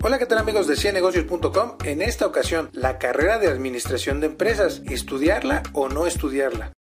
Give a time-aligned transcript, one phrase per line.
[0.00, 1.78] Hola, ¿qué tal amigos de ciennegocios.com?
[1.84, 6.72] En esta ocasión, la carrera de administración de empresas, ¿estudiarla o no estudiarla?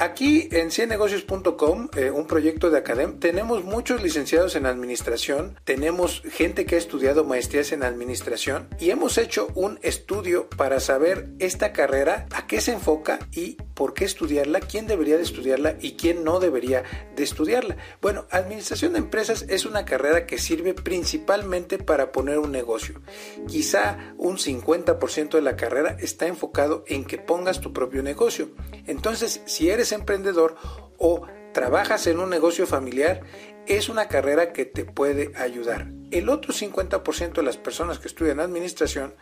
[0.00, 6.66] Aquí en ciennegocios.com, eh, un proyecto de academia, tenemos muchos licenciados en administración, tenemos gente
[6.66, 12.26] que ha estudiado maestrías en administración y hemos hecho un estudio para saber esta carrera,
[12.32, 16.38] a qué se enfoca y por qué estudiarla, quién debería de estudiarla y quién no
[16.38, 16.82] debería
[17.16, 17.78] de estudiarla.
[18.02, 23.00] Bueno, administración de empresas es una carrera que sirve principalmente para poner un negocio.
[23.48, 28.50] Quizá un 50% de la carrera está enfocado en que pongas tu propio negocio.
[28.86, 30.56] Entonces, si eres emprendedor
[30.98, 31.22] o
[31.54, 33.22] trabajas en un negocio familiar,
[33.66, 35.99] es una carrera que te puede ayudar.
[36.10, 39.14] El otro 50% de las personas que estudian administración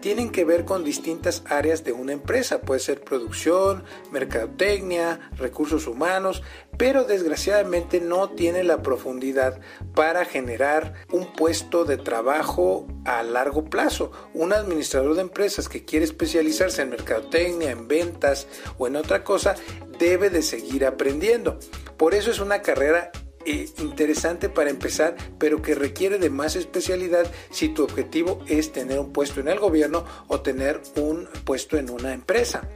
[0.00, 2.62] tienen que ver con distintas áreas de una empresa.
[2.62, 6.42] Puede ser producción, mercadotecnia, recursos humanos,
[6.76, 9.60] pero desgraciadamente no tiene la profundidad
[9.94, 14.10] para generar un puesto de trabajo a largo plazo.
[14.34, 19.54] Un administrador de empresas que quiere especializarse en mercadotecnia, en ventas o en otra cosa,
[19.96, 21.60] debe de seguir aprendiendo.
[21.96, 23.12] Por eso es una carrera
[23.46, 28.98] eh, interesante para empezar, pero que requiere de más especialidad si tu objetivo es tener
[28.98, 32.68] un puesto en el gobierno o tener un puesto en una empresa.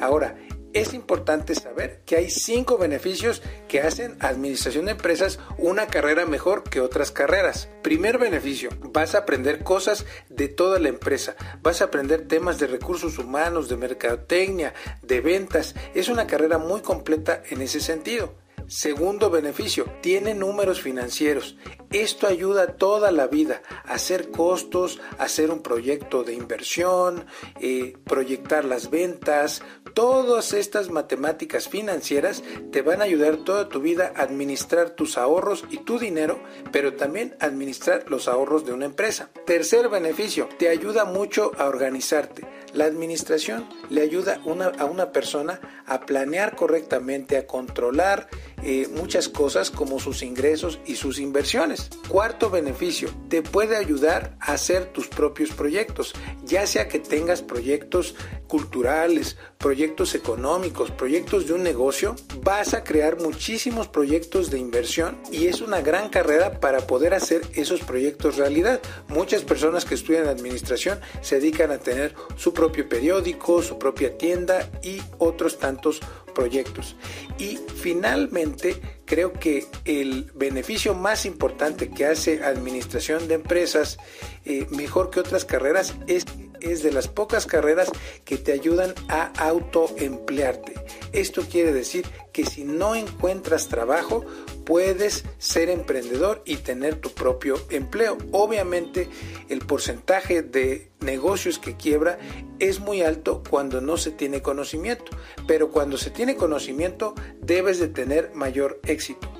[0.00, 0.36] Ahora,
[0.74, 6.64] es importante saber que hay cinco beneficios que hacen administración de empresas una carrera mejor
[6.64, 7.68] que otras carreras.
[7.82, 12.66] Primer beneficio, vas a aprender cosas de toda la empresa, vas a aprender temas de
[12.66, 15.76] recursos humanos, de mercadotecnia, de ventas.
[15.94, 18.34] Es una carrera muy completa en ese sentido.
[18.66, 21.56] Segundo beneficio, tiene números financieros.
[21.94, 27.24] Esto ayuda toda la vida a hacer costos, a hacer un proyecto de inversión,
[27.60, 29.62] eh, proyectar las ventas.
[29.94, 35.66] Todas estas matemáticas financieras te van a ayudar toda tu vida a administrar tus ahorros
[35.70, 39.30] y tu dinero, pero también administrar los ahorros de una empresa.
[39.46, 42.44] Tercer beneficio, te ayuda mucho a organizarte.
[42.72, 44.40] La administración le ayuda
[44.78, 48.28] a una persona a planear correctamente, a controlar
[48.64, 51.83] eh, muchas cosas como sus ingresos y sus inversiones.
[52.08, 56.14] Cuarto beneficio, te puede ayudar a hacer tus propios proyectos,
[56.44, 58.14] ya sea que tengas proyectos
[58.46, 65.46] culturales, proyectos económicos, proyectos de un negocio, vas a crear muchísimos proyectos de inversión y
[65.46, 68.80] es una gran carrera para poder hacer esos proyectos realidad.
[69.08, 74.68] Muchas personas que estudian administración se dedican a tener su propio periódico, su propia tienda
[74.82, 76.00] y otros tantos
[76.34, 76.96] proyectos.
[77.38, 83.98] Y finalmente, creo que el beneficio más importante que hace administración de empresas
[84.44, 86.26] eh, mejor que otras carreras es
[86.72, 87.90] es de las pocas carreras
[88.24, 90.74] que te ayudan a autoemplearte.
[91.12, 94.24] Esto quiere decir que si no encuentras trabajo,
[94.64, 98.18] puedes ser emprendedor y tener tu propio empleo.
[98.32, 99.08] Obviamente
[99.48, 102.18] el porcentaje de negocios que quiebra
[102.58, 107.88] es muy alto cuando no se tiene conocimiento, pero cuando se tiene conocimiento debes de
[107.88, 109.33] tener mayor éxito.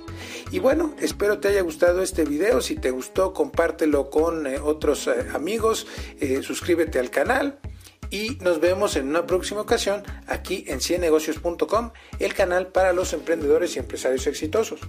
[0.51, 2.61] Y bueno, espero te haya gustado este video.
[2.61, 5.87] Si te gustó, compártelo con eh, otros eh, amigos,
[6.21, 7.59] eh, suscríbete al canal
[8.11, 13.77] y nos vemos en una próxima ocasión aquí en ciennegocios.com, el canal para los emprendedores
[13.77, 14.81] y empresarios exitosos.